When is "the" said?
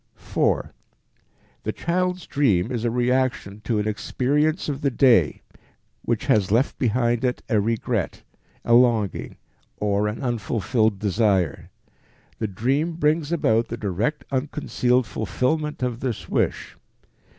1.61-1.71, 4.81-4.89, 12.41-12.51, 13.67-13.77